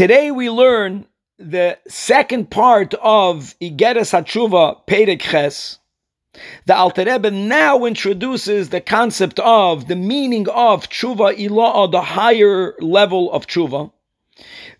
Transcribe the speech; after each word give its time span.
Today 0.00 0.30
we 0.30 0.48
learn 0.48 1.04
the 1.38 1.76
second 1.86 2.50
part 2.50 2.94
of 3.02 3.54
Igeres 3.60 4.14
Hatshuva 4.14 5.20
Ches. 5.20 5.78
The 6.64 6.74
Alter 6.74 7.04
Rebbe 7.04 7.30
now 7.30 7.84
introduces 7.84 8.70
the 8.70 8.80
concept 8.80 9.38
of 9.40 9.88
the 9.88 9.96
meaning 9.96 10.48
of 10.48 10.88
tshuva 10.88 11.36
ilah, 11.36 11.92
the 11.92 12.00
higher 12.00 12.76
level 12.80 13.30
of 13.30 13.46
tshuva. 13.46 13.92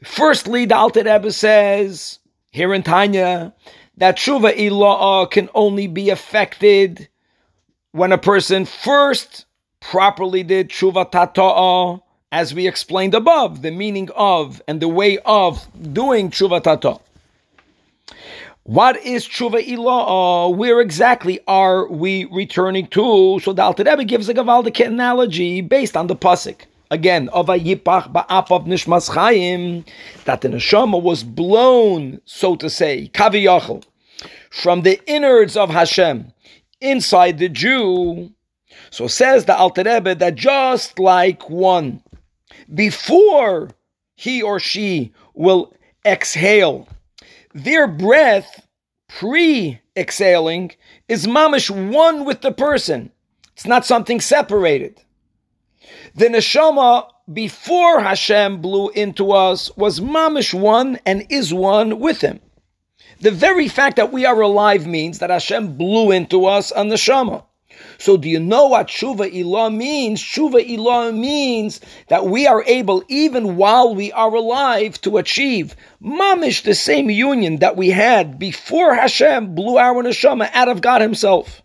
Firstly, 0.03 0.65
the 0.65 0.77
Alter 0.77 1.03
Rebbe 1.03 1.31
says 1.33 2.19
here 2.51 2.73
in 2.73 2.83
Tanya 2.83 3.53
that 3.99 4.17
tshuva 4.17 4.57
ilah 4.57 5.31
can 5.31 5.51
only 5.55 5.87
be 5.87 6.09
affected 6.09 7.11
when 7.93 8.13
a 8.13 8.17
person 8.17 8.65
first 8.65 9.45
properly 9.81 10.43
did 10.45 10.71
tshuva 10.71 11.13
tata'ah, 11.13 12.01
as 12.33 12.55
we 12.55 12.69
explained 12.69 13.15
above, 13.15 13.63
the 13.63 13.71
meaning 13.71 14.09
of 14.15 14.63
and 14.69 14.81
the 14.81 14.89
way 14.89 15.19
of 15.25 15.67
doing 15.93 16.31
tshuva 16.31 16.63
tata'ah. 16.63 17.01
What 18.65 19.03
is 19.05 19.27
tshuva 19.27 19.67
ilah? 19.67 20.47
Uh, 20.47 20.51
where 20.51 20.81
exactly 20.81 21.41
are 21.49 21.89
we 21.89 22.27
returning 22.27 22.87
to? 22.89 23.41
So 23.41 23.53
the 23.53 23.63
Alter 23.63 23.85
Rebbe 23.85 24.05
gives 24.05 24.29
a 24.29 24.35
gavaldik 24.35 24.85
analogy 24.87 25.61
based 25.61 25.97
on 25.97 26.07
the 26.07 26.15
pasuk. 26.15 26.67
Again, 26.93 27.29
of 27.31 27.49
a 27.49 27.59
yipach 27.59 28.13
ba'apav 28.13 28.67
nishmas 28.67 29.11
chayim, 29.11 29.85
that 30.25 30.41
the 30.41 30.49
neshama 30.49 31.01
was 31.01 31.25
blown, 31.25 32.21
so 32.27 32.55
to 32.57 32.69
say, 32.69 33.11
kaviyachal, 33.15 33.85
from 34.51 34.83
the 34.83 35.01
innards 35.07 35.57
of 35.57 35.71
Hashem 35.71 36.33
inside 36.81 37.39
the 37.39 37.49
Jew. 37.49 38.31
So 38.91 39.07
says 39.07 39.47
the 39.47 39.57
Alter 39.57 39.85
Rebbe 39.85 40.15
that 40.17 40.35
just 40.35 40.99
like 40.99 41.49
one, 41.49 42.03
before 42.73 43.71
he 44.15 44.43
or 44.43 44.61
she 44.61 45.13
will 45.35 45.73
exhale, 46.05 46.89
their 47.55 47.87
breath 47.87 48.67
pre 49.09 49.81
exhaling 49.97 50.73
is 51.09 51.27
mamish 51.27 51.71
one 51.71 52.25
with 52.25 52.41
the 52.43 52.53
person. 52.53 53.11
It's 53.55 53.67
not 53.67 53.85
something 53.85 54.21
separated. 54.21 55.03
The 56.15 56.27
neshama 56.27 57.11
before 57.33 58.01
Hashem 58.01 58.61
blew 58.61 58.89
into 58.91 59.33
us 59.33 59.75
was 59.77 60.01
mamish 60.01 60.55
one 60.55 60.99
and 61.07 61.27
is 61.29 61.53
one 61.53 62.01
with 62.01 62.21
him. 62.21 62.41
The 63.21 63.31
very 63.31 63.69
fact 63.69 63.97
that 63.97 64.13
we 64.13 64.25
are 64.25 64.41
alive 64.41 64.87
means 64.87 65.19
that 65.19 65.31
Hashem 65.31 65.77
blew 65.77 66.11
into 66.11 66.47
us 66.47 66.71
a 66.71 66.83
neshama. 66.83 67.45
So 67.99 68.17
do 68.17 68.29
you 68.29 68.41
know 68.41 68.67
what 68.67 68.89
Shuva 68.89 69.33
Ilah 69.33 69.75
means? 69.75 70.23
Shuva 70.23 70.67
Ilah 70.67 71.17
means 71.17 71.81
that 72.09 72.27
we 72.27 72.47
are 72.47 72.65
able, 72.65 73.05
even 73.09 73.57
while 73.57 73.95
we 73.95 74.13
are 74.13 74.35
alive, 74.35 75.01
to 75.03 75.19
achieve 75.19 75.77
mamish 76.03 76.63
the 76.63 76.75
same 76.75 77.11
union 77.11 77.59
that 77.59 77.77
we 77.77 77.91
had 77.91 78.39
before 78.39 78.95
Hashem 78.95 79.55
blew 79.55 79.79
our 79.79 80.03
neshama 80.03 80.51
out 80.53 80.69
of 80.69 80.81
God 80.81 81.03
Himself. 81.03 81.63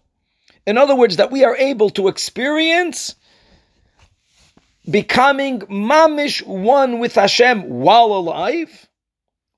In 0.65 0.77
other 0.77 0.95
words, 0.95 1.17
that 1.17 1.31
we 1.31 1.43
are 1.43 1.55
able 1.55 1.89
to 1.91 2.07
experience 2.07 3.15
becoming 4.89 5.61
mamish 5.61 6.45
one 6.45 6.99
with 6.99 7.15
Hashem 7.15 7.69
while 7.69 8.07
alive. 8.07 8.87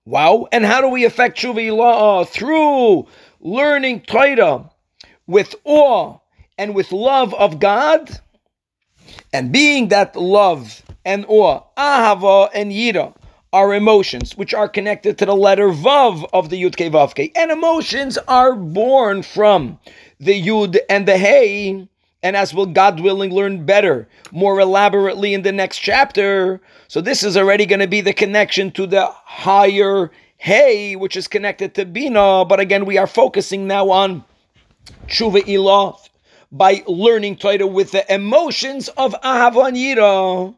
Wow. 0.06 0.48
And 0.52 0.64
how 0.66 0.82
do 0.82 0.90
we 0.90 1.06
affect 1.06 1.38
Shuva 1.38 1.58
Ilah? 1.58 2.28
Through 2.28 3.08
learning 3.40 4.02
Torah 4.02 4.70
with 5.26 5.56
awe 5.66 6.20
and 6.58 6.74
with 6.74 6.92
love 6.92 7.34
of 7.36 7.60
God, 7.60 8.20
and 9.34 9.52
being 9.52 9.90
that 9.90 10.16
love 10.16 10.84
and 11.06 11.26
awe, 11.28 11.62
ahava 11.78 12.50
and 12.54 12.72
yira, 12.72 13.14
are 13.54 13.74
emotions 13.74 14.36
which 14.36 14.54
are 14.54 14.68
connected 14.68 15.18
to 15.18 15.26
the 15.26 15.36
letter 15.36 15.70
vav 15.70 16.28
of 16.34 16.50
the 16.50 16.62
yud 16.62 16.76
ke 16.76 16.92
vav 16.92 17.32
and 17.36 17.52
emotions 17.52 18.18
are 18.28 18.54
born 18.56 19.24
from 19.24 19.80
the 20.20 20.42
yud 20.42 20.78
and 20.90 21.08
the 21.08 21.18
hey. 21.18 21.88
And 22.24 22.36
as 22.36 22.54
will 22.54 22.66
God 22.66 23.00
willing 23.00 23.32
learn 23.32 23.66
better, 23.66 24.08
more 24.32 24.60
elaborately 24.60 25.36
in 25.36 25.44
the 25.44 25.52
next 25.52 25.78
chapter. 25.78 26.60
So 26.88 27.00
this 27.00 27.24
is 27.24 27.38
already 27.38 27.66
going 27.68 27.80
to 27.80 27.88
be 27.88 28.02
the 28.02 28.12
connection 28.12 28.72
to 28.72 28.88
the 28.88 29.06
higher 29.06 30.12
hey, 30.38 30.96
which 30.96 31.16
is 31.16 31.28
connected 31.28 31.76
to 31.76 31.86
bina. 31.86 32.44
But 32.44 32.60
again, 32.60 32.86
we 32.86 32.98
are 32.98 33.08
focusing 33.08 33.68
now 33.68 33.92
on 33.92 34.26
tshuva 35.08 35.42
ilah 35.42 36.07
by 36.52 36.84
learning 36.88 37.38
Torah 37.38 37.68
with 37.68 37.92
the 37.92 38.14
emotions 38.14 38.88
of 38.90 39.14
Ahava 39.22 39.68
and 39.68 39.78
Yira. 39.78 40.56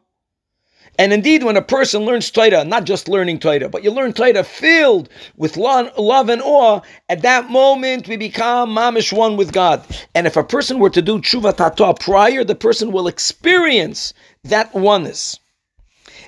And 0.98 1.12
indeed, 1.12 1.44
when 1.44 1.56
a 1.56 1.62
person 1.62 2.04
learns 2.04 2.30
Torah, 2.30 2.64
not 2.64 2.84
just 2.84 3.08
learning 3.08 3.38
Torah, 3.38 3.70
but 3.70 3.82
you 3.82 3.90
learn 3.90 4.12
Torah 4.12 4.44
filled 4.44 5.08
with 5.36 5.56
love 5.56 6.28
and 6.28 6.42
awe, 6.42 6.80
at 7.08 7.22
that 7.22 7.48
moment 7.48 8.06
we 8.06 8.16
become 8.16 8.70
mamish 8.70 9.12
one 9.12 9.36
with 9.36 9.52
God. 9.52 9.82
And 10.14 10.26
if 10.26 10.36
a 10.36 10.44
person 10.44 10.78
were 10.78 10.90
to 10.90 11.00
do 11.00 11.18
tshuva 11.18 11.56
tata 11.56 11.94
prior, 11.98 12.44
the 12.44 12.54
person 12.54 12.92
will 12.92 13.08
experience 13.08 14.12
that 14.44 14.74
oneness. 14.74 15.38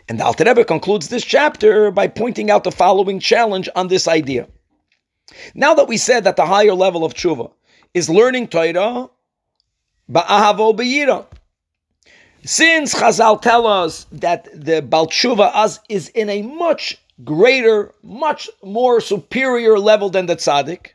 And 0.09 0.19
the 0.19 0.25
Alter 0.25 0.45
Rebbe 0.45 0.65
concludes 0.65 1.09
this 1.09 1.25
chapter 1.25 1.91
by 1.91 2.09
pointing 2.09 2.51
out 2.51 2.65
the 2.65 2.73
following 2.73 3.21
challenge 3.21 3.69
on 3.77 3.89
this 3.89 4.09
idea. 4.09 4.49
Now 5.55 5.75
that 5.75 5.89
we 5.89 5.97
said 5.97 6.25
that 6.25 6.37
the 6.37 6.47
higher 6.47 6.75
level 6.75 7.05
of 7.05 7.15
tshuva 7.15 7.53
is 7.95 8.09
learning 8.09 8.49
Torah 8.49 9.11
Ba'ahavo 10.11 10.77
b'yira. 10.77 11.27
Since 12.45 12.95
Chazal 12.95 13.41
tell 13.41 13.67
us 13.67 14.07
that 14.11 14.49
the 14.53 14.83
Balshuva 14.83 15.79
is 15.89 16.09
in 16.09 16.29
a 16.29 16.43
much 16.43 16.99
greater, 17.25 17.93
much 18.03 18.51
more 18.65 19.01
superior 19.01 19.79
level 19.79 20.11
than 20.11 20.27
the 20.27 20.35
tzaddik, 20.35 20.89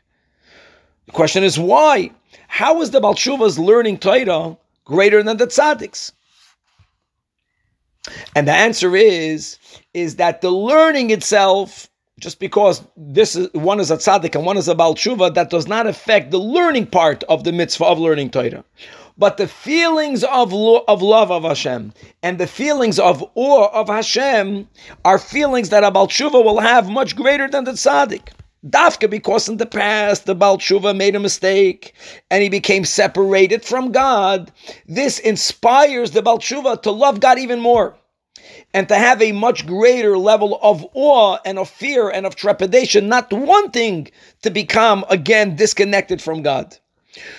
the 1.06 1.12
question 1.12 1.42
is 1.42 1.58
why? 1.58 2.10
How 2.48 2.82
is 2.82 2.90
the 2.90 3.00
Balshuva's 3.00 3.58
learning 3.58 3.98
Torah 3.98 4.58
greater 4.84 5.22
than 5.22 5.38
the 5.38 5.46
tzaddik's? 5.46 6.12
And 8.36 8.46
the 8.46 8.52
answer 8.52 8.94
is, 8.94 9.58
is 9.94 10.16
that 10.16 10.40
the 10.42 10.50
learning 10.50 11.10
itself, 11.10 11.88
just 12.18 12.40
because 12.40 12.82
this 12.96 13.36
is 13.36 13.48
one 13.54 13.80
is 13.80 13.90
a 13.90 13.96
tzaddik 13.96 14.34
and 14.34 14.44
one 14.44 14.56
is 14.56 14.68
a 14.68 14.74
balshuva, 14.74 15.34
that 15.34 15.50
does 15.50 15.68
not 15.68 15.86
affect 15.86 16.30
the 16.30 16.38
learning 16.38 16.86
part 16.86 17.22
of 17.24 17.44
the 17.44 17.52
mitzvah 17.52 17.84
of 17.84 17.98
learning 17.98 18.30
Torah. 18.30 18.64
But 19.16 19.36
the 19.36 19.48
feelings 19.48 20.22
of, 20.24 20.52
lo- 20.52 20.84
of 20.86 21.02
love 21.02 21.30
of 21.30 21.42
Hashem 21.42 21.92
and 22.22 22.38
the 22.38 22.46
feelings 22.46 22.98
of 22.98 23.24
awe 23.34 23.68
of 23.72 23.88
Hashem 23.88 24.68
are 25.04 25.18
feelings 25.18 25.70
that 25.70 25.84
a 25.84 25.90
Balshuva 25.90 26.44
will 26.44 26.60
have 26.60 26.88
much 26.88 27.16
greater 27.16 27.48
than 27.48 27.64
the 27.64 27.72
tzaddik. 27.72 28.28
Dafka, 28.66 29.08
because 29.08 29.48
in 29.48 29.58
the 29.58 29.66
past 29.66 30.26
the 30.26 30.34
Baal 30.34 30.58
Tshuva 30.58 30.96
made 30.96 31.14
a 31.14 31.20
mistake 31.20 31.94
and 32.28 32.42
he 32.42 32.48
became 32.48 32.84
separated 32.84 33.64
from 33.64 33.92
God, 33.92 34.50
this 34.86 35.20
inspires 35.20 36.10
the 36.10 36.22
Baal 36.22 36.38
Tshuva 36.38 36.82
to 36.82 36.90
love 36.90 37.20
God 37.20 37.38
even 37.38 37.60
more 37.60 37.96
and 38.74 38.88
to 38.88 38.94
have 38.94 39.20
a 39.22 39.32
much 39.32 39.66
greater 39.66 40.18
level 40.18 40.58
of 40.62 40.86
awe 40.94 41.38
and 41.44 41.58
of 41.58 41.68
fear 41.68 42.08
and 42.08 42.26
of 42.26 42.36
trepidation, 42.36 43.08
not 43.08 43.32
wanting 43.32 44.10
to 44.42 44.50
become 44.50 45.04
again 45.10 45.56
disconnected 45.56 46.20
from 46.20 46.42
God. 46.42 46.76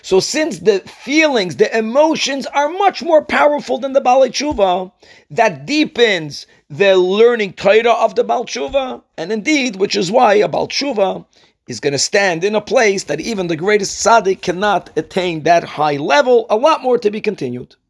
So 0.01 0.19
since 0.19 0.59
the 0.59 0.79
feelings, 0.79 1.55
the 1.55 1.75
emotions 1.77 2.45
are 2.47 2.69
much 2.69 3.01
more 3.03 3.23
powerful 3.23 3.77
than 3.77 3.93
the 3.93 4.01
Baalei 4.01 4.29
Tshuva, 4.29 4.91
that 5.31 5.65
deepens 5.65 6.47
the 6.69 6.97
learning 6.97 7.53
Torah 7.53 7.91
of 7.91 8.15
the 8.15 8.23
Baal 8.23 8.45
Tshuva, 8.45 9.01
and 9.17 9.31
indeed, 9.31 9.77
which 9.77 9.95
is 9.95 10.11
why 10.11 10.33
a 10.35 10.47
Baal 10.47 10.67
Tshuva 10.67 11.25
is 11.67 11.79
going 11.79 11.93
to 11.93 11.99
stand 11.99 12.43
in 12.43 12.55
a 12.55 12.61
place 12.61 13.03
that 13.05 13.19
even 13.21 13.47
the 13.47 13.55
greatest 13.55 14.03
tzaddik 14.03 14.41
cannot 14.41 14.89
attain 14.97 15.43
that 15.43 15.63
high 15.63 15.97
level. 15.97 16.47
A 16.49 16.57
lot 16.57 16.81
more 16.81 16.97
to 16.97 17.11
be 17.11 17.21
continued. 17.21 17.75